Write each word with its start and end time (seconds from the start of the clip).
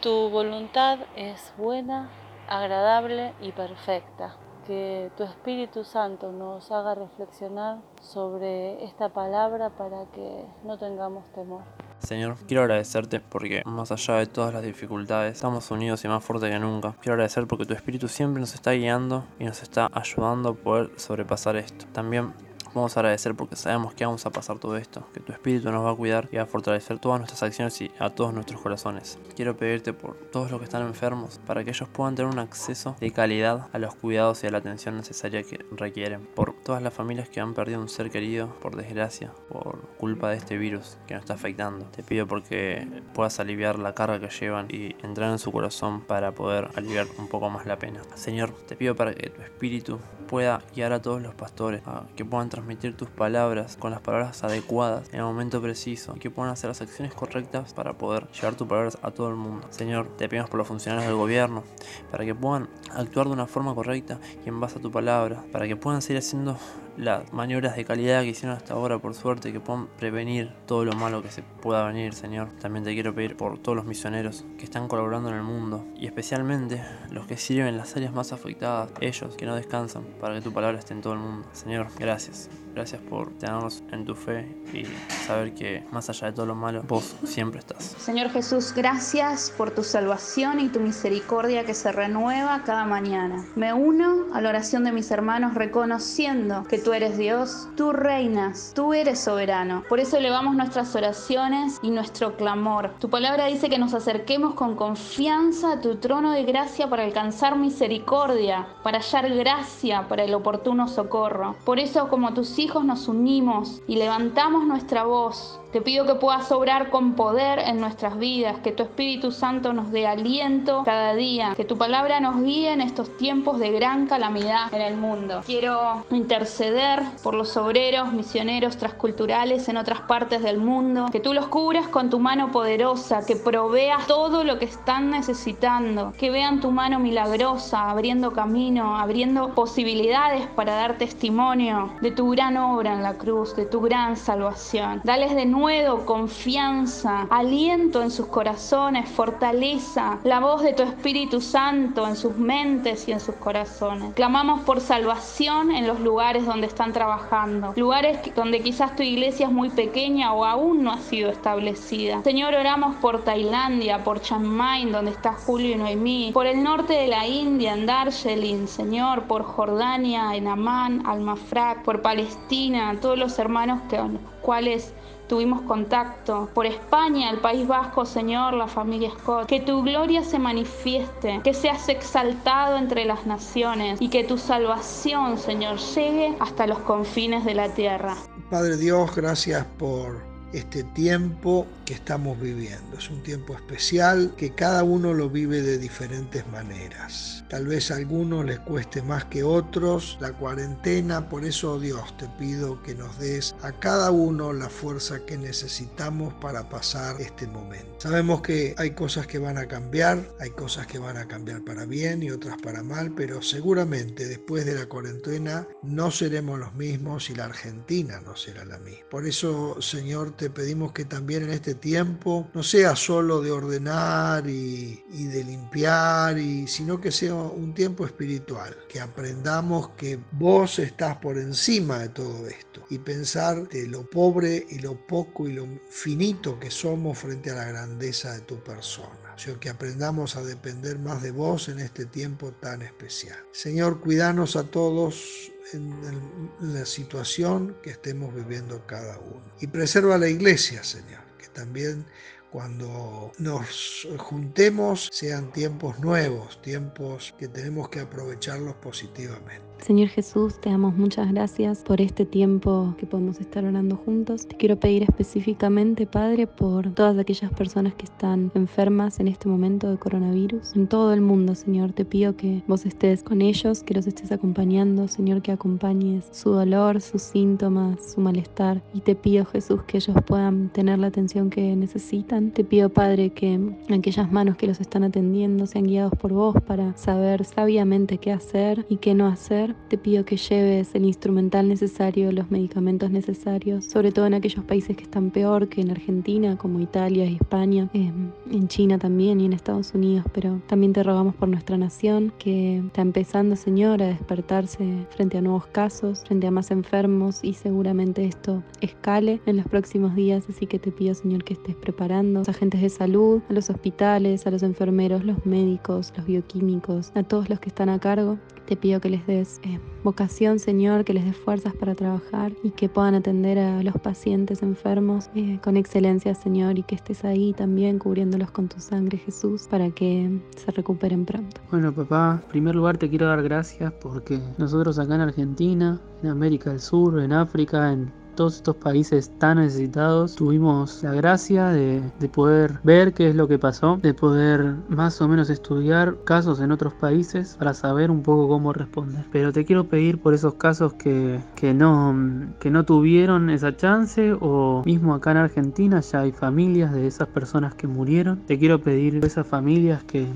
Tu 0.00 0.30
voluntad 0.30 1.00
es 1.16 1.52
buena, 1.58 2.08
agradable 2.48 3.32
y 3.42 3.50
perfecta. 3.50 4.36
Que 4.64 5.10
tu 5.16 5.24
Espíritu 5.24 5.82
Santo 5.82 6.30
nos 6.30 6.70
haga 6.70 6.94
reflexionar 6.94 7.78
sobre 8.00 8.84
esta 8.84 9.08
palabra 9.08 9.70
para 9.70 10.06
que 10.12 10.44
no 10.62 10.78
tengamos 10.78 11.24
temor. 11.32 11.62
Señor, 11.98 12.36
quiero 12.46 12.62
agradecerte 12.62 13.18
porque 13.18 13.62
más 13.64 13.90
allá 13.90 14.14
de 14.18 14.26
todas 14.26 14.54
las 14.54 14.62
dificultades, 14.62 15.34
estamos 15.34 15.68
unidos 15.72 16.04
y 16.04 16.08
más 16.08 16.22
fuertes 16.22 16.48
que 16.48 16.60
nunca. 16.60 16.94
Quiero 17.00 17.14
agradecer 17.14 17.48
porque 17.48 17.66
tu 17.66 17.74
Espíritu 17.74 18.06
siempre 18.06 18.40
nos 18.40 18.54
está 18.54 18.70
guiando 18.70 19.24
y 19.40 19.46
nos 19.46 19.64
está 19.64 19.88
ayudando 19.92 20.50
a 20.50 20.54
poder 20.54 20.92
sobrepasar 20.94 21.56
esto. 21.56 21.86
También 21.92 22.34
Vamos 22.74 22.96
a 22.96 23.00
agradecer 23.00 23.34
porque 23.34 23.56
sabemos 23.56 23.94
que 23.94 24.04
vamos 24.04 24.24
a 24.26 24.30
pasar 24.30 24.58
todo 24.58 24.76
esto, 24.76 25.06
que 25.12 25.20
tu 25.20 25.32
espíritu 25.32 25.70
nos 25.70 25.84
va 25.84 25.90
a 25.90 25.96
cuidar 25.96 26.28
y 26.32 26.36
va 26.36 26.42
a 26.42 26.46
fortalecer 26.46 26.98
todas 26.98 27.18
nuestras 27.18 27.42
acciones 27.42 27.80
y 27.80 27.90
a 27.98 28.10
todos 28.10 28.32
nuestros 28.32 28.60
corazones. 28.60 29.18
Quiero 29.34 29.56
pedirte 29.56 29.92
por 29.92 30.14
todos 30.30 30.50
los 30.50 30.60
que 30.60 30.64
están 30.64 30.82
enfermos, 30.82 31.40
para 31.46 31.64
que 31.64 31.70
ellos 31.70 31.88
puedan 31.88 32.14
tener 32.14 32.30
un 32.30 32.38
acceso 32.38 32.96
de 33.00 33.10
calidad 33.10 33.68
a 33.72 33.78
los 33.78 33.94
cuidados 33.94 34.44
y 34.44 34.46
a 34.46 34.50
la 34.50 34.58
atención 34.58 34.96
necesaria 34.96 35.42
que 35.42 35.64
requieren. 35.72 36.26
Por 36.34 36.54
todas 36.62 36.82
las 36.82 36.92
familias 36.94 37.28
que 37.28 37.40
han 37.40 37.54
perdido 37.54 37.80
un 37.80 37.88
ser 37.88 38.10
querido, 38.10 38.48
por 38.60 38.76
desgracia, 38.76 39.32
por 39.48 39.80
culpa 39.98 40.30
de 40.30 40.36
este 40.36 40.58
virus 40.58 40.98
que 41.06 41.14
nos 41.14 41.22
está 41.22 41.34
afectando. 41.34 41.86
Te 41.86 42.02
pido 42.02 42.26
porque 42.26 42.86
puedas 43.14 43.40
aliviar 43.40 43.78
la 43.78 43.94
carga 43.94 44.20
que 44.20 44.28
llevan 44.28 44.66
y 44.70 44.94
entrar 45.02 45.30
en 45.30 45.38
su 45.38 45.52
corazón 45.52 46.02
para 46.02 46.32
poder 46.32 46.68
aliviar 46.76 47.06
un 47.18 47.28
poco 47.28 47.50
más 47.50 47.66
la 47.66 47.78
pena. 47.78 48.00
Señor, 48.14 48.52
te 48.66 48.76
pido 48.76 48.94
para 48.94 49.14
que 49.14 49.30
tu 49.30 49.42
espíritu 49.42 49.98
pueda 50.28 50.62
guiar 50.76 50.92
a 50.92 51.02
todos 51.02 51.20
los 51.20 51.34
pastores, 51.34 51.82
a 51.86 52.04
que 52.14 52.24
puedan 52.24 52.48
transmitir 52.48 52.96
tus 52.96 53.08
palabras 53.08 53.76
con 53.76 53.90
las 53.90 54.00
palabras 54.00 54.44
adecuadas 54.44 55.08
en 55.08 55.16
el 55.16 55.24
momento 55.24 55.60
preciso 55.60 56.14
que 56.14 56.30
puedan 56.30 56.52
hacer 56.52 56.68
las 56.68 56.80
acciones 56.80 57.12
correctas 57.14 57.74
para 57.74 57.94
poder 57.94 58.28
llevar 58.30 58.54
tus 58.54 58.68
palabras 58.68 58.98
a 59.02 59.10
todo 59.10 59.30
el 59.30 59.34
mundo. 59.34 59.66
Señor, 59.70 60.06
te 60.16 60.28
pedimos 60.28 60.48
por 60.48 60.58
los 60.58 60.68
funcionarios 60.68 61.08
del 61.08 61.16
gobierno 61.16 61.64
para 62.12 62.24
que 62.24 62.34
puedan 62.34 62.68
actuar 62.94 63.26
de 63.26 63.32
una 63.32 63.46
forma 63.46 63.74
correcta 63.74 64.20
y 64.44 64.48
en 64.48 64.60
base 64.60 64.78
a 64.78 64.82
tu 64.82 64.92
palabra, 64.92 65.42
para 65.50 65.66
que 65.66 65.74
puedan 65.74 66.02
seguir 66.02 66.18
haciendo 66.18 66.56
las 66.98 67.32
maniobras 67.32 67.76
de 67.76 67.84
calidad 67.84 68.22
que 68.22 68.28
hicieron 68.28 68.56
hasta 68.56 68.74
ahora, 68.74 68.98
por 68.98 69.14
suerte, 69.14 69.52
que 69.52 69.60
puedan 69.60 69.86
prevenir 69.86 70.52
todo 70.66 70.84
lo 70.84 70.92
malo 70.92 71.22
que 71.22 71.30
se 71.30 71.42
pueda 71.42 71.86
venir, 71.86 72.12
Señor. 72.12 72.48
También 72.60 72.84
te 72.84 72.92
quiero 72.92 73.14
pedir 73.14 73.36
por 73.36 73.58
todos 73.58 73.76
los 73.76 73.86
misioneros 73.86 74.44
que 74.58 74.64
están 74.64 74.88
colaborando 74.88 75.28
en 75.28 75.36
el 75.36 75.42
mundo 75.42 75.86
y 75.96 76.06
especialmente 76.06 76.82
los 77.10 77.26
que 77.26 77.36
sirven 77.36 77.68
en 77.68 77.76
las 77.78 77.96
áreas 77.96 78.12
más 78.12 78.32
afectadas, 78.32 78.90
ellos 79.00 79.36
que 79.36 79.46
no 79.46 79.54
descansan 79.54 80.02
para 80.20 80.34
que 80.34 80.40
tu 80.40 80.52
palabra 80.52 80.78
esté 80.78 80.94
en 80.94 81.00
todo 81.00 81.12
el 81.12 81.20
mundo. 81.20 81.48
Señor, 81.52 81.86
gracias. 81.98 82.50
Gracias 82.74 83.00
por 83.02 83.30
tenernos 83.38 83.82
en 83.90 84.04
tu 84.04 84.14
fe 84.14 84.54
y 84.72 84.84
saber 85.26 85.52
que 85.52 85.84
más 85.90 86.08
allá 86.10 86.28
de 86.28 86.32
todo 86.34 86.46
lo 86.46 86.54
malo, 86.54 86.84
vos 86.86 87.16
siempre 87.24 87.58
estás. 87.58 87.82
Señor 87.98 88.30
Jesús, 88.30 88.72
gracias 88.72 89.52
por 89.56 89.72
tu 89.72 89.82
salvación 89.82 90.60
y 90.60 90.68
tu 90.68 90.78
misericordia 90.78 91.64
que 91.64 91.74
se 91.74 91.90
renueva 91.90 92.62
cada 92.64 92.84
mañana. 92.84 93.44
Me 93.56 93.72
uno 93.72 94.26
a 94.32 94.40
la 94.40 94.50
oración 94.50 94.84
de 94.84 94.92
mis 94.92 95.10
hermanos 95.10 95.54
reconociendo 95.54 96.64
que 96.68 96.78
tú 96.88 96.94
eres 96.94 97.18
Dios, 97.18 97.68
tú 97.76 97.92
reinas, 97.92 98.72
tú 98.74 98.94
eres 98.94 99.20
soberano. 99.20 99.84
Por 99.90 100.00
eso 100.00 100.16
elevamos 100.16 100.56
nuestras 100.56 100.96
oraciones 100.96 101.78
y 101.82 101.90
nuestro 101.90 102.34
clamor. 102.34 102.94
Tu 102.98 103.10
palabra 103.10 103.44
dice 103.44 103.68
que 103.68 103.76
nos 103.76 103.92
acerquemos 103.92 104.54
con 104.54 104.74
confianza 104.74 105.72
a 105.72 105.80
tu 105.82 105.96
trono 105.96 106.32
de 106.32 106.44
gracia 106.44 106.88
para 106.88 107.04
alcanzar 107.04 107.58
misericordia, 107.58 108.68
para 108.82 109.00
hallar 109.00 109.28
gracia 109.34 110.08
para 110.08 110.24
el 110.24 110.32
oportuno 110.32 110.88
socorro. 110.88 111.56
Por 111.66 111.78
eso 111.78 112.08
como 112.08 112.32
tus 112.32 112.58
hijos, 112.58 112.86
nos 112.86 113.06
unimos 113.06 113.82
y 113.86 113.96
levantamos 113.96 114.64
nuestra 114.64 115.04
voz 115.04 115.60
te 115.72 115.82
pido 115.82 116.06
que 116.06 116.14
puedas 116.14 116.50
obrar 116.50 116.88
con 116.88 117.12
poder 117.12 117.58
en 117.58 117.78
nuestras 117.78 118.18
vidas, 118.18 118.58
que 118.60 118.72
tu 118.72 118.84
Espíritu 118.84 119.32
Santo 119.32 119.74
nos 119.74 119.90
dé 119.90 120.06
aliento 120.06 120.82
cada 120.84 121.14
día, 121.14 121.52
que 121.56 121.64
tu 121.64 121.76
palabra 121.76 122.20
nos 122.20 122.42
guíe 122.42 122.72
en 122.72 122.80
estos 122.80 123.14
tiempos 123.18 123.58
de 123.58 123.70
gran 123.70 124.06
calamidad 124.06 124.72
en 124.72 124.80
el 124.80 124.96
mundo. 124.96 125.42
Quiero 125.44 126.06
interceder 126.10 127.02
por 127.22 127.34
los 127.34 127.54
obreros, 127.58 128.12
misioneros 128.14 128.78
transculturales 128.78 129.68
en 129.68 129.76
otras 129.76 130.00
partes 130.00 130.42
del 130.42 130.56
mundo, 130.56 131.06
que 131.12 131.20
tú 131.20 131.34
los 131.34 131.48
cubras 131.48 131.86
con 131.88 132.08
tu 132.08 132.18
mano 132.18 132.50
poderosa, 132.50 133.26
que 133.26 133.36
proveas 133.36 134.06
todo 134.06 134.44
lo 134.44 134.58
que 134.58 134.64
están 134.64 135.10
necesitando, 135.10 136.14
que 136.16 136.30
vean 136.30 136.60
tu 136.60 136.70
mano 136.70 136.98
milagrosa, 136.98 137.90
abriendo 137.90 138.32
camino, 138.32 138.96
abriendo 138.96 139.54
posibilidades 139.54 140.46
para 140.46 140.74
dar 140.74 140.96
testimonio 140.96 141.92
de 142.00 142.10
tu 142.10 142.30
gran 142.30 142.56
obra 142.56 142.94
en 142.94 143.02
la 143.02 143.14
cruz, 143.14 143.54
de 143.54 143.66
tu 143.66 143.82
gran 143.82 144.16
salvación. 144.16 145.02
Dales 145.04 145.34
de 145.34 145.44
nuevo 145.44 145.57
confianza, 146.04 147.26
aliento 147.30 148.02
en 148.02 148.10
sus 148.10 148.26
corazones, 148.26 149.08
fortaleza, 149.08 150.18
la 150.22 150.40
voz 150.40 150.62
de 150.62 150.72
tu 150.72 150.82
Espíritu 150.82 151.40
Santo 151.40 152.06
en 152.06 152.16
sus 152.16 152.36
mentes 152.36 153.08
y 153.08 153.12
en 153.12 153.20
sus 153.20 153.34
corazones. 153.36 154.14
Clamamos 154.14 154.60
por 154.60 154.80
salvación 154.80 155.72
en 155.72 155.86
los 155.86 156.00
lugares 156.00 156.46
donde 156.46 156.66
están 156.66 156.92
trabajando, 156.92 157.72
lugares 157.76 158.18
donde 158.34 158.60
quizás 158.60 158.94
tu 158.94 159.02
iglesia 159.02 159.46
es 159.46 159.52
muy 159.52 159.70
pequeña 159.70 160.32
o 160.32 160.44
aún 160.44 160.84
no 160.84 160.92
ha 160.92 160.98
sido 160.98 161.30
establecida. 161.30 162.22
Señor, 162.22 162.54
oramos 162.54 162.94
por 162.96 163.24
Tailandia, 163.24 164.04
por 164.04 164.20
Chiang 164.20 164.92
donde 164.92 165.10
está 165.10 165.32
Julio 165.32 165.72
y 165.72 165.76
Noemí, 165.76 166.30
por 166.32 166.46
el 166.46 166.62
norte 166.62 166.94
de 166.94 167.08
la 167.08 167.26
India, 167.26 167.74
en 167.74 167.86
Darjeeling, 167.86 168.66
Señor, 168.66 169.24
por 169.24 169.42
Jordania, 169.42 170.34
en 170.36 170.46
Amán, 170.46 171.02
Almafraq, 171.06 171.82
por 171.82 172.00
Palestina, 172.02 172.96
todos 173.00 173.18
los 173.18 173.38
hermanos 173.38 173.80
que, 173.88 173.98
cuales 174.42 174.94
tuvimos 175.28 175.60
contacto, 175.62 176.48
por 176.54 176.66
España, 176.66 177.30
el 177.30 177.38
País 177.38 177.68
Vasco, 177.68 178.04
Señor, 178.04 178.54
la 178.54 178.66
familia 178.66 179.10
Scott. 179.18 179.46
Que 179.46 179.60
tu 179.60 179.82
gloria 179.82 180.24
se 180.24 180.38
manifieste, 180.38 181.40
que 181.44 181.54
seas 181.54 181.88
exaltado 181.88 182.76
entre 182.76 183.04
las 183.04 183.26
naciones 183.26 184.00
y 184.00 184.08
que 184.08 184.24
tu 184.24 184.38
salvación, 184.38 185.38
Señor, 185.38 185.76
llegue 185.76 186.34
hasta 186.40 186.66
los 186.66 186.78
confines 186.80 187.44
de 187.44 187.54
la 187.54 187.68
tierra. 187.68 188.16
Padre 188.50 188.76
Dios, 188.76 189.14
gracias 189.14 189.64
por 189.78 190.22
este 190.52 190.82
tiempo 190.82 191.66
que 191.88 191.94
estamos 191.94 192.38
viviendo. 192.38 192.98
Es 192.98 193.08
un 193.08 193.22
tiempo 193.22 193.54
especial 193.54 194.34
que 194.36 194.54
cada 194.54 194.84
uno 194.84 195.14
lo 195.14 195.30
vive 195.30 195.62
de 195.62 195.78
diferentes 195.78 196.46
maneras. 196.48 197.42
Tal 197.48 197.66
vez 197.66 197.90
a 197.90 197.96
algunos 197.96 198.44
les 198.44 198.58
cueste 198.58 199.00
más 199.00 199.24
que 199.24 199.42
otros 199.42 200.18
la 200.20 200.34
cuarentena, 200.34 201.30
por 201.30 201.46
eso 201.46 201.80
Dios 201.80 202.14
te 202.18 202.28
pido 202.38 202.82
que 202.82 202.94
nos 202.94 203.18
des 203.18 203.54
a 203.62 203.72
cada 203.72 204.10
uno 204.10 204.52
la 204.52 204.68
fuerza 204.68 205.24
que 205.24 205.38
necesitamos 205.38 206.34
para 206.34 206.68
pasar 206.68 207.18
este 207.22 207.46
momento. 207.46 207.88
Sabemos 207.96 208.42
que 208.42 208.74
hay 208.76 208.90
cosas 208.90 209.26
que 209.26 209.38
van 209.38 209.56
a 209.56 209.66
cambiar, 209.66 210.22
hay 210.40 210.50
cosas 210.50 210.86
que 210.86 210.98
van 210.98 211.16
a 211.16 211.26
cambiar 211.26 211.64
para 211.64 211.86
bien 211.86 212.22
y 212.22 212.30
otras 212.30 212.60
para 212.60 212.82
mal, 212.82 213.14
pero 213.16 213.40
seguramente 213.40 214.28
después 214.28 214.66
de 214.66 214.74
la 214.74 214.84
cuarentena 214.84 215.66
no 215.82 216.10
seremos 216.10 216.58
los 216.58 216.74
mismos 216.74 217.30
y 217.30 217.34
la 217.34 217.46
Argentina 217.46 218.20
no 218.20 218.36
será 218.36 218.66
la 218.66 218.78
misma. 218.78 219.08
Por 219.08 219.26
eso, 219.26 219.80
Señor, 219.80 220.36
te 220.36 220.50
pedimos 220.50 220.92
que 220.92 221.06
también 221.06 221.44
en 221.44 221.50
este 221.50 221.77
tiempo 221.78 222.48
no 222.54 222.62
sea 222.62 222.94
solo 222.94 223.40
de 223.40 223.50
ordenar 223.50 224.48
y, 224.48 225.02
de 225.10 225.44
limpiar, 225.44 226.38
y, 226.38 226.66
sino 226.66 227.00
que 227.00 227.10
sea 227.10 227.34
un 227.34 227.74
tiempo 227.74 228.04
espiritual, 228.04 228.76
que 228.88 229.00
aprendamos 229.00 229.90
que 229.90 230.18
vos 230.32 230.78
estás 230.78 231.16
por 231.16 231.38
encima 231.38 231.98
de 231.98 232.08
todo 232.10 232.46
esto 232.46 232.84
y 232.90 232.98
pensar 232.98 233.68
de 233.68 233.86
lo 233.86 234.08
pobre 234.08 234.66
y 234.68 234.78
lo 234.78 235.06
poco 235.06 235.48
y 235.48 235.52
lo 235.52 235.66
finito 235.90 236.58
que 236.58 236.70
somos 236.70 237.18
frente 237.18 237.50
a 237.50 237.56
la 237.56 237.64
grandeza 237.64 238.32
de 238.32 238.40
tu 238.40 238.62
persona. 238.62 239.28
Señor, 239.36 239.60
que 239.60 239.70
aprendamos 239.70 240.34
a 240.34 240.42
depender 240.42 240.98
más 240.98 241.22
de 241.22 241.30
vos 241.30 241.68
en 241.68 241.78
este 241.78 242.06
tiempo 242.06 242.50
tan 242.52 242.82
especial. 242.82 243.38
Señor, 243.52 244.00
cuidanos 244.00 244.56
a 244.56 244.64
todos 244.64 245.52
en, 245.72 246.50
la 246.60 246.84
situación 246.84 247.76
que 247.82 247.90
estemos 247.90 248.34
viviendo 248.34 248.84
cada 248.86 249.18
uno. 249.18 249.42
Y 249.60 249.66
preserva 249.68 250.18
la 250.18 250.28
iglesia, 250.28 250.82
Señor, 250.82 251.20
que 251.38 251.48
también 251.48 252.04
cuando 252.50 253.32
nos 253.38 254.06
juntemos 254.18 255.08
sean 255.12 255.52
tiempos 255.52 255.98
nuevos, 256.00 256.60
tiempos 256.62 257.34
que 257.38 257.48
tenemos 257.48 257.88
que 257.88 258.00
aprovecharlos 258.00 258.74
positivamente. 258.76 259.67
Señor 259.80 260.08
Jesús, 260.08 260.60
te 260.60 260.68
damos 260.68 260.96
muchas 260.96 261.32
gracias 261.32 261.82
por 261.82 262.00
este 262.00 262.26
tiempo 262.26 262.94
que 262.98 263.06
podemos 263.06 263.40
estar 263.40 263.64
orando 263.64 263.96
juntos. 263.96 264.46
Te 264.46 264.56
quiero 264.56 264.78
pedir 264.78 265.04
específicamente, 265.04 266.06
Padre, 266.06 266.46
por 266.46 266.92
todas 266.92 267.16
aquellas 267.16 267.50
personas 267.52 267.94
que 267.94 268.04
están 268.04 268.50
enfermas 268.54 269.18
en 269.18 269.28
este 269.28 269.48
momento 269.48 269.90
de 269.90 269.96
coronavirus. 269.96 270.74
En 270.76 270.88
todo 270.88 271.14
el 271.14 271.22
mundo, 271.22 271.54
Señor, 271.54 271.92
te 271.92 272.04
pido 272.04 272.36
que 272.36 272.62
vos 272.66 272.84
estés 272.84 273.22
con 273.22 273.40
ellos, 273.40 273.82
que 273.82 273.94
los 273.94 274.06
estés 274.06 274.30
acompañando, 274.30 275.08
Señor, 275.08 275.40
que 275.40 275.52
acompañes 275.52 276.28
su 276.32 276.50
dolor, 276.50 277.00
sus 277.00 277.22
síntomas, 277.22 278.12
su 278.12 278.20
malestar. 278.20 278.82
Y 278.92 279.00
te 279.00 279.14
pido, 279.14 279.46
Jesús, 279.46 279.82
que 279.84 279.98
ellos 279.98 280.16
puedan 280.26 280.70
tener 280.70 280.98
la 280.98 281.06
atención 281.06 281.48
que 281.48 281.76
necesitan. 281.76 282.50
Te 282.50 282.64
pido, 282.64 282.90
Padre, 282.90 283.30
que 283.30 283.58
aquellas 283.90 284.30
manos 284.30 284.56
que 284.56 284.66
los 284.66 284.80
están 284.80 285.04
atendiendo 285.04 285.66
sean 285.66 285.84
guiados 285.84 286.12
por 286.18 286.32
vos 286.32 286.56
para 286.66 286.94
saber 286.96 287.44
sabiamente 287.44 288.18
qué 288.18 288.32
hacer 288.32 288.84
y 288.90 288.96
qué 288.96 289.14
no 289.14 289.26
hacer 289.28 289.67
lugar. 289.68 289.88
Te 289.88 289.98
pido 289.98 290.24
que 290.24 290.36
lleves 290.36 290.94
el 290.94 291.04
instrumental 291.04 291.68
necesario, 291.68 292.32
los 292.32 292.50
medicamentos 292.50 293.10
necesarios, 293.10 293.84
sobre 293.86 294.12
todo 294.12 294.26
en 294.26 294.34
aquellos 294.34 294.64
países 294.64 294.96
que 294.96 295.04
están 295.04 295.30
peor 295.30 295.68
que 295.68 295.80
en 295.80 295.90
Argentina, 295.90 296.56
como 296.56 296.80
Italia 296.80 297.24
y 297.26 297.36
España, 297.36 297.88
em, 297.92 298.30
en 298.50 298.68
China 298.68 298.98
también 298.98 299.40
y 299.40 299.46
en 299.46 299.52
Estados 299.52 299.94
Unidos, 299.94 300.24
pero 300.32 300.60
también 300.66 300.92
te 300.92 301.02
rogamos 301.02 301.34
por 301.34 301.48
nuestra 301.48 301.76
nación 301.76 302.32
que 302.38 302.78
está 302.78 303.02
empezando, 303.02 303.56
Señor, 303.56 304.02
a 304.02 304.06
despertarse 304.06 305.06
frente 305.10 305.38
a 305.38 305.40
nuevos 305.40 305.66
casos, 305.66 306.24
frente 306.26 306.46
a 306.46 306.50
más 306.50 306.70
enfermos 306.70 307.40
y 307.42 307.54
seguramente 307.54 308.24
esto 308.24 308.62
escale 308.80 309.40
en 309.46 309.56
los 309.56 309.66
próximos 309.66 310.14
días, 310.14 310.44
así 310.48 310.66
que 310.66 310.78
te 310.78 310.90
pido, 310.90 311.14
Señor, 311.14 311.44
que 311.44 311.54
estés 311.54 311.76
preparando 311.76 312.38
a 312.38 312.40
los 312.40 312.48
agentes 312.48 312.80
de 312.80 312.88
salud, 312.88 313.40
a 313.48 313.52
los 313.52 313.70
hospitales, 313.70 314.46
a 314.46 314.50
los 314.50 314.62
enfermeros, 314.62 315.24
los 315.24 315.44
médicos, 315.46 316.12
los 316.16 316.26
bioquímicos, 316.26 317.12
a 317.14 317.22
todos 317.22 317.48
los 317.48 317.60
que 317.60 317.68
están 317.68 317.88
a 317.88 317.98
cargo. 317.98 318.38
Te 318.66 318.76
pido 318.76 319.00
que 319.00 319.08
les 319.08 319.26
des 319.26 319.57
eh, 319.62 319.78
vocación, 320.04 320.58
Señor, 320.58 321.04
que 321.04 321.12
les 321.12 321.24
des 321.24 321.36
fuerzas 321.36 321.74
para 321.74 321.94
trabajar 321.94 322.52
y 322.62 322.70
que 322.70 322.88
puedan 322.88 323.14
atender 323.14 323.58
a 323.58 323.82
los 323.82 323.94
pacientes 323.96 324.62
enfermos 324.62 325.28
eh, 325.34 325.58
con 325.62 325.76
excelencia, 325.76 326.34
Señor, 326.34 326.78
y 326.78 326.82
que 326.82 326.94
estés 326.94 327.24
ahí 327.24 327.52
también 327.52 327.98
cubriéndolos 327.98 328.50
con 328.50 328.68
tu 328.68 328.80
sangre, 328.80 329.18
Jesús, 329.18 329.66
para 329.68 329.90
que 329.90 330.40
se 330.56 330.70
recuperen 330.70 331.24
pronto. 331.24 331.60
Bueno, 331.70 331.92
papá, 331.92 332.40
en 332.42 332.50
primer 332.50 332.74
lugar 332.74 332.98
te 332.98 333.08
quiero 333.08 333.26
dar 333.26 333.42
gracias 333.42 333.92
porque 334.00 334.40
nosotros 334.58 334.98
acá 334.98 335.16
en 335.16 335.22
Argentina, 335.22 336.00
en 336.22 336.30
América 336.30 336.70
del 336.70 336.80
Sur, 336.80 337.20
en 337.20 337.32
África, 337.32 337.92
en 337.92 338.12
todos 338.38 338.54
estos 338.54 338.76
países 338.76 339.32
tan 339.40 339.58
necesitados, 339.58 340.36
tuvimos 340.36 341.02
la 341.02 341.12
gracia 341.12 341.70
de, 341.70 342.00
poder 342.32 342.78
ver 342.84 343.12
qué 343.12 343.30
es 343.30 343.34
lo 343.34 343.48
que 343.48 343.58
pasó, 343.58 343.98
de 344.00 344.14
poder 344.14 344.76
más 344.88 345.20
o 345.20 345.26
menos 345.26 345.50
estudiar 345.50 346.18
casos 346.24 346.60
en 346.60 346.70
otros 346.70 346.94
países 346.94 347.56
para 347.58 347.74
saber 347.74 348.12
un 348.12 348.22
poco 348.22 348.46
cómo 348.46 348.72
responder. 348.72 349.24
Pero 349.32 349.52
te 349.52 349.64
quiero 349.64 349.88
pedir 349.88 350.18
por 350.20 350.34
esos 350.34 350.54
casos 350.54 350.92
que, 350.92 351.40
que, 351.56 351.74
no, 351.74 352.14
que 352.60 352.70
no 352.70 352.84
tuvieron 352.84 353.50
esa 353.50 353.76
chance 353.76 354.36
o 354.40 354.84
mismo 354.86 355.14
acá 355.14 355.32
en 355.32 355.38
Argentina 355.38 355.98
ya 356.00 356.20
hay 356.20 356.30
familias 356.30 356.92
de 356.92 357.08
esas 357.08 357.26
personas 357.26 357.74
que 357.74 357.88
murieron. 357.88 358.38
Te 358.46 358.56
quiero 358.56 358.78
pedir 358.78 359.16
esas 359.24 359.48
familias 359.48 360.04
que 360.04 360.28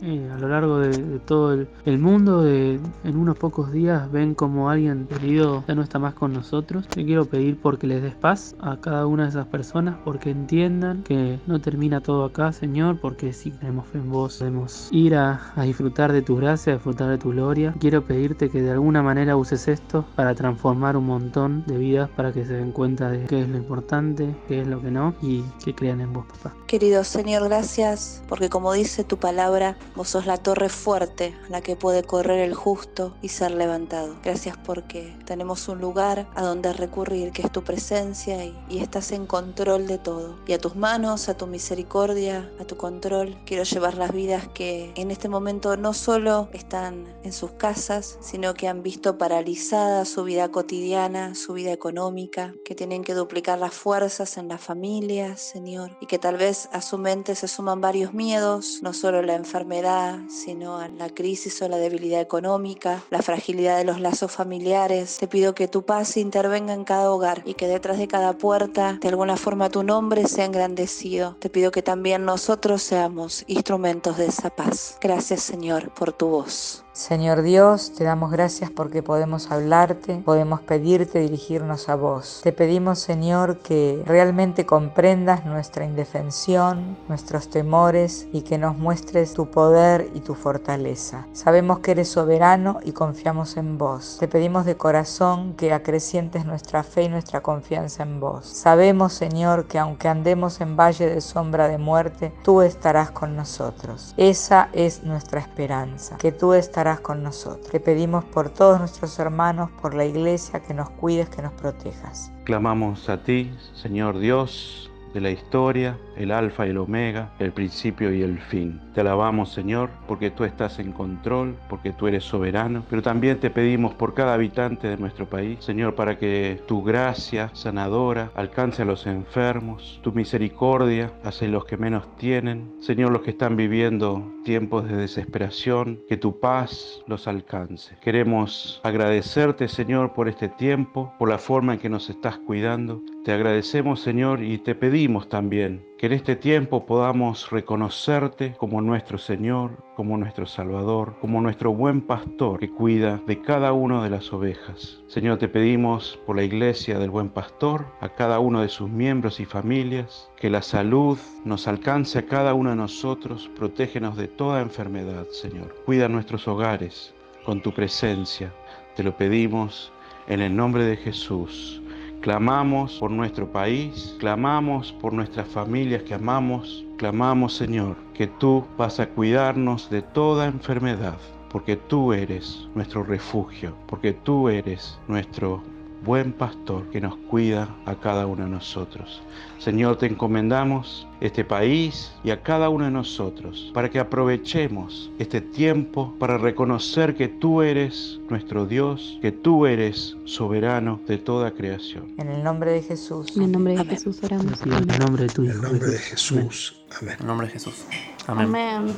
eh, 0.00 0.30
a 0.32 0.38
lo 0.38 0.48
largo 0.48 0.78
de, 0.78 1.18
todo 1.26 1.52
el, 1.52 1.68
el 1.84 1.98
mundo, 1.98 2.42
de, 2.42 2.80
en 3.04 3.16
unos 3.18 3.36
pocos 3.36 3.70
días, 3.70 4.10
ven 4.10 4.34
como 4.34 4.70
alguien 4.70 5.06
querido 5.08 5.62
ya 5.68 5.74
no 5.74 5.82
está 5.82 5.98
más 5.98 6.14
con 6.14 6.32
nosotros. 6.32 6.88
Te 6.88 7.04
quiero 7.04 7.26
pedir 7.26 7.49
porque 7.56 7.86
les 7.86 8.02
des 8.02 8.14
paz 8.14 8.54
a 8.60 8.76
cada 8.80 9.06
una 9.06 9.24
de 9.24 9.30
esas 9.30 9.46
personas, 9.46 9.96
porque 10.04 10.30
entiendan 10.30 11.02
que 11.02 11.38
no 11.46 11.60
termina 11.60 12.00
todo 12.00 12.24
acá, 12.24 12.52
Señor, 12.52 13.00
porque 13.00 13.32
si 13.32 13.50
tenemos 13.50 13.86
fe 13.86 13.98
en 13.98 14.10
vos, 14.10 14.38
podemos 14.38 14.88
ir 14.90 15.14
a, 15.14 15.52
disfrutar 15.64 16.12
de 16.12 16.22
tu 16.22 16.36
gracia, 16.36 16.72
a 16.72 16.76
disfrutar 16.76 17.08
de 17.08 17.18
tu 17.18 17.30
gloria. 17.30 17.74
Quiero 17.78 18.04
pedirte 18.04 18.50
que 18.50 18.62
de 18.62 18.70
alguna 18.70 19.02
manera 19.02 19.36
uses 19.36 19.68
esto 19.68 20.04
para 20.16 20.34
transformar 20.34 20.96
un 20.96 21.06
montón 21.06 21.64
de 21.66 21.78
vidas 21.78 22.10
para 22.10 22.32
que 22.32 22.44
se 22.44 22.54
den 22.54 22.72
cuenta 22.72 23.10
de 23.10 23.24
qué 23.26 23.42
es 23.42 23.48
lo 23.48 23.56
importante, 23.56 24.34
qué 24.48 24.62
es 24.62 24.66
lo 24.66 24.80
que 24.80 24.90
no 24.90 25.14
y 25.22 25.42
que 25.64 25.74
crean 25.74 26.00
en 26.00 26.12
vos, 26.12 26.26
papá. 26.26 26.54
Querido 26.66 27.04
Señor, 27.04 27.44
gracias 27.44 28.22
porque 28.28 28.48
como 28.48 28.72
dice 28.72 29.04
tu 29.04 29.18
palabra, 29.18 29.76
vos 29.94 30.08
sos 30.08 30.26
la 30.26 30.38
torre 30.38 30.68
fuerte 30.68 31.34
a 31.46 31.50
la 31.50 31.60
que 31.60 31.76
puede 31.76 32.02
correr 32.02 32.40
el 32.40 32.54
justo 32.54 33.14
y 33.22 33.28
ser 33.28 33.52
levantado. 33.52 34.16
Gracias 34.22 34.56
porque 34.56 35.16
tenemos 35.24 35.68
un 35.68 35.80
lugar 35.80 36.26
a 36.34 36.42
donde 36.42 36.72
recurrir 36.72 37.32
es 37.40 37.52
tu 37.52 37.62
presencia 37.62 38.44
y, 38.44 38.80
estás 38.80 39.12
en 39.12 39.26
control 39.26 39.86
de 39.86 39.98
todo. 39.98 40.38
Y 40.46 40.52
a 40.52 40.58
tus 40.58 40.74
manos, 40.74 41.28
a 41.28 41.36
tu 41.36 41.46
misericordia, 41.46 42.50
a 42.58 42.64
tu 42.64 42.76
control, 42.76 43.36
quiero 43.44 43.62
llevar 43.64 43.94
las 43.94 44.12
vidas 44.12 44.48
que 44.48 44.92
en 44.96 45.10
este 45.10 45.28
momento 45.28 45.76
no 45.76 45.92
solo 45.92 46.48
están 46.52 47.14
en 47.22 47.32
sus 47.32 47.52
casas, 47.52 48.18
sino 48.20 48.54
que 48.54 48.68
han 48.68 48.82
visto 48.82 49.18
paralizada 49.18 50.04
su 50.06 50.24
vida 50.24 50.50
cotidiana, 50.50 51.34
su 51.34 51.52
vida 51.52 51.72
económica, 51.72 52.54
que 52.64 52.74
tienen 52.74 53.04
que 53.04 53.14
duplicar 53.14 53.58
las 53.58 53.74
fuerzas 53.74 54.38
en 54.38 54.48
las 54.48 54.60
familias, 54.60 55.40
Señor, 55.40 55.96
y 56.00 56.06
que 56.06 56.18
tal 56.18 56.36
vez 56.36 56.68
a 56.72 56.80
su 56.80 56.98
mente 56.98 57.34
se 57.34 57.48
suman 57.48 57.80
varios 57.80 58.14
miedos, 58.14 58.80
no 58.82 58.92
solo 58.92 59.22
la 59.22 59.34
enfermedad, 59.34 60.18
sino 60.28 60.86
la 60.88 61.10
crisis 61.10 61.60
o 61.62 61.68
la 61.68 61.76
debilidad 61.76 62.20
económica, 62.20 63.04
la 63.10 63.22
fragilidad 63.22 63.76
de 63.76 63.84
los 63.84 64.00
lazos 64.00 64.32
familiares. 64.32 65.18
Te 65.18 65.28
pido 65.28 65.54
que 65.54 65.68
tu 65.68 65.84
paz 65.84 66.16
intervenga 66.16 66.72
en 66.72 66.84
cada 66.84 67.10
hogar 67.10 67.29
y 67.44 67.54
que 67.54 67.66
detrás 67.66 67.98
de 67.98 68.08
cada 68.08 68.32
puerta 68.32 68.98
de 69.00 69.08
alguna 69.08 69.36
forma 69.36 69.70
tu 69.70 69.82
nombre 69.82 70.26
sea 70.26 70.44
engrandecido. 70.44 71.36
Te 71.38 71.50
pido 71.50 71.70
que 71.70 71.82
también 71.82 72.24
nosotros 72.24 72.82
seamos 72.82 73.44
instrumentos 73.46 74.16
de 74.16 74.26
esa 74.26 74.50
paz. 74.50 74.98
Gracias 75.00 75.42
Señor 75.42 75.90
por 75.94 76.12
tu 76.12 76.28
voz. 76.28 76.84
Señor 77.00 77.40
Dios, 77.40 77.94
te 77.94 78.04
damos 78.04 78.30
gracias 78.30 78.70
porque 78.70 79.02
podemos 79.02 79.50
hablarte, 79.50 80.16
podemos 80.16 80.60
pedirte 80.60 81.20
dirigirnos 81.20 81.88
a 81.88 81.94
vos. 81.94 82.40
Te 82.42 82.52
pedimos, 82.52 82.98
Señor, 82.98 83.60
que 83.60 84.02
realmente 84.04 84.66
comprendas 84.66 85.46
nuestra 85.46 85.86
indefensión, 85.86 86.98
nuestros 87.08 87.48
temores 87.48 88.28
y 88.34 88.42
que 88.42 88.58
nos 88.58 88.76
muestres 88.76 89.32
tu 89.32 89.50
poder 89.50 90.10
y 90.12 90.20
tu 90.20 90.34
fortaleza. 90.34 91.26
Sabemos 91.32 91.78
que 91.78 91.92
eres 91.92 92.10
soberano 92.10 92.80
y 92.84 92.92
confiamos 92.92 93.56
en 93.56 93.78
vos. 93.78 94.18
Te 94.20 94.28
pedimos 94.28 94.66
de 94.66 94.76
corazón 94.76 95.54
que 95.54 95.72
acrecientes 95.72 96.44
nuestra 96.44 96.82
fe 96.82 97.04
y 97.04 97.08
nuestra 97.08 97.40
confianza 97.40 98.02
en 98.02 98.20
vos. 98.20 98.46
Sabemos, 98.46 99.14
Señor, 99.14 99.64
que 99.64 99.78
aunque 99.78 100.08
andemos 100.08 100.60
en 100.60 100.76
valle 100.76 101.08
de 101.08 101.22
sombra 101.22 101.66
de 101.66 101.78
muerte, 101.78 102.30
tú 102.44 102.60
estarás 102.60 103.10
con 103.10 103.36
nosotros. 103.36 104.12
Esa 104.18 104.68
es 104.74 105.02
nuestra 105.02 105.40
esperanza, 105.40 106.18
que 106.18 106.30
tú 106.30 106.52
estarás 106.52 106.89
con 106.98 107.22
nosotros. 107.22 107.70
Te 107.70 107.78
pedimos 107.78 108.24
por 108.24 108.50
todos 108.50 108.80
nuestros 108.80 109.16
hermanos, 109.20 109.70
por 109.80 109.94
la 109.94 110.04
iglesia, 110.04 110.58
que 110.58 110.74
nos 110.74 110.90
cuides, 110.90 111.28
que 111.28 111.42
nos 111.42 111.52
protejas. 111.52 112.32
Clamamos 112.42 113.08
a 113.08 113.22
ti, 113.22 113.54
Señor 113.74 114.18
Dios 114.18 114.89
de 115.12 115.20
la 115.20 115.30
historia, 115.30 115.98
el 116.16 116.30
alfa 116.30 116.66
y 116.66 116.70
el 116.70 116.78
omega, 116.78 117.30
el 117.38 117.52
principio 117.52 118.12
y 118.12 118.22
el 118.22 118.38
fin. 118.38 118.80
Te 118.94 119.00
alabamos 119.00 119.50
Señor 119.52 119.90
porque 120.06 120.30
tú 120.30 120.44
estás 120.44 120.78
en 120.78 120.92
control, 120.92 121.56
porque 121.68 121.92
tú 121.92 122.06
eres 122.06 122.24
soberano, 122.24 122.84
pero 122.88 123.02
también 123.02 123.40
te 123.40 123.50
pedimos 123.50 123.94
por 123.94 124.14
cada 124.14 124.34
habitante 124.34 124.88
de 124.88 124.96
nuestro 124.96 125.28
país, 125.28 125.58
Señor, 125.60 125.94
para 125.94 126.18
que 126.18 126.62
tu 126.66 126.82
gracia 126.82 127.50
sanadora 127.54 128.30
alcance 128.34 128.82
a 128.82 128.84
los 128.84 129.06
enfermos, 129.06 130.00
tu 130.02 130.12
misericordia 130.12 131.12
hacia 131.24 131.48
los 131.48 131.64
que 131.64 131.76
menos 131.76 132.16
tienen, 132.16 132.72
Señor, 132.80 133.10
los 133.10 133.22
que 133.22 133.30
están 133.30 133.56
viviendo 133.56 134.32
tiempos 134.44 134.88
de 134.88 134.96
desesperación, 134.96 136.00
que 136.08 136.16
tu 136.16 136.40
paz 136.40 137.02
los 137.06 137.28
alcance. 137.28 137.96
Queremos 138.00 138.80
agradecerte, 138.84 139.68
Señor, 139.68 140.12
por 140.12 140.28
este 140.28 140.48
tiempo, 140.48 141.12
por 141.18 141.28
la 141.28 141.38
forma 141.38 141.74
en 141.74 141.80
que 141.80 141.88
nos 141.88 142.08
estás 142.10 142.38
cuidando. 142.38 143.02
Te 143.24 143.32
agradecemos, 143.32 144.00
Señor, 144.00 144.42
y 144.42 144.58
te 144.58 144.74
pedimos 144.74 144.99
también 145.28 145.86
que 145.96 146.06
en 146.06 146.12
este 146.12 146.36
tiempo 146.36 146.84
podamos 146.84 147.48
reconocerte 147.50 148.52
como 148.58 148.82
nuestro 148.82 149.16
Señor, 149.16 149.82
como 149.96 150.18
nuestro 150.18 150.44
Salvador, 150.44 151.16
como 151.22 151.40
nuestro 151.40 151.72
buen 151.72 152.02
pastor 152.02 152.60
que 152.60 152.70
cuida 152.70 153.18
de 153.26 153.40
cada 153.40 153.72
una 153.72 154.04
de 154.04 154.10
las 154.10 154.30
ovejas. 154.30 155.02
Señor, 155.06 155.38
te 155.38 155.48
pedimos 155.48 156.18
por 156.26 156.36
la 156.36 156.42
iglesia 156.42 156.98
del 156.98 157.08
buen 157.08 157.30
pastor, 157.30 157.86
a 158.00 158.10
cada 158.10 158.40
uno 158.40 158.60
de 158.60 158.68
sus 158.68 158.90
miembros 158.90 159.40
y 159.40 159.46
familias, 159.46 160.30
que 160.36 160.50
la 160.50 160.60
salud 160.60 161.18
nos 161.46 161.66
alcance 161.66 162.18
a 162.18 162.26
cada 162.26 162.52
uno 162.52 162.70
de 162.70 162.76
nosotros, 162.76 163.48
protégenos 163.56 164.18
de 164.18 164.28
toda 164.28 164.60
enfermedad, 164.60 165.26
Señor. 165.30 165.74
Cuida 165.86 166.08
nuestros 166.10 166.46
hogares 166.46 167.14
con 167.46 167.62
tu 167.62 167.72
presencia. 167.72 168.52
Te 168.96 169.02
lo 169.02 169.16
pedimos 169.16 169.92
en 170.28 170.40
el 170.40 170.54
nombre 170.54 170.84
de 170.84 170.98
Jesús. 170.98 171.80
Clamamos 172.20 172.98
por 172.98 173.10
nuestro 173.10 173.50
país, 173.50 174.14
clamamos 174.18 174.92
por 174.92 175.14
nuestras 175.14 175.48
familias 175.48 176.02
que 176.02 176.12
amamos, 176.12 176.84
clamamos 176.98 177.54
Señor 177.54 177.96
que 178.12 178.26
tú 178.26 178.62
vas 178.76 179.00
a 179.00 179.08
cuidarnos 179.08 179.88
de 179.88 180.02
toda 180.02 180.44
enfermedad, 180.44 181.16
porque 181.50 181.76
tú 181.76 182.12
eres 182.12 182.68
nuestro 182.74 183.04
refugio, 183.04 183.74
porque 183.86 184.12
tú 184.12 184.50
eres 184.50 184.98
nuestro 185.08 185.62
buen 186.04 186.32
pastor 186.32 186.88
que 186.90 187.00
nos 187.00 187.16
cuida 187.16 187.68
a 187.86 187.94
cada 187.94 188.26
uno 188.26 188.44
de 188.44 188.50
nosotros. 188.50 189.22
Señor, 189.58 189.96
te 189.96 190.06
encomendamos 190.06 191.06
este 191.20 191.44
país 191.44 192.12
y 192.24 192.30
a 192.30 192.42
cada 192.42 192.68
uno 192.68 192.86
de 192.86 192.90
nosotros 192.90 193.70
para 193.74 193.90
que 193.90 193.98
aprovechemos 193.98 195.10
este 195.18 195.40
tiempo 195.40 196.14
para 196.18 196.38
reconocer 196.38 197.14
que 197.14 197.28
tú 197.28 197.62
eres 197.62 198.18
nuestro 198.30 198.66
Dios, 198.66 199.18
que 199.20 199.32
tú 199.32 199.66
eres 199.66 200.16
soberano 200.24 201.00
de 201.06 201.18
toda 201.18 201.50
creación. 201.50 202.14
En 202.18 202.28
el 202.28 202.42
nombre 202.42 202.72
de 202.72 202.82
Jesús. 202.82 203.36
En 203.36 203.42
el 203.42 203.52
nombre 203.52 203.76
de 203.76 203.84
Jesús 203.84 204.22
oramos. 204.22 204.62
En 204.62 204.72
el 204.72 204.98
nombre 204.98 205.24
de 205.24 205.28
tu 205.28 205.42
En 205.42 205.50
el 205.50 205.60
nombre 205.60 205.86
de 205.86 205.98
Jesús. 205.98 206.82
Amén. 207.00 207.14
En 207.14 207.20
el 207.20 207.26
nombre 207.26 207.46
de 207.46 207.52
Jesús. 207.52 207.84
Amén. 208.26 208.46
Amén. 208.46 208.94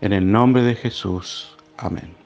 En 0.00 0.12
el 0.12 0.30
nombre 0.30 0.62
de 0.62 0.74
Jesús. 0.74 1.56
Amén. 1.78 2.21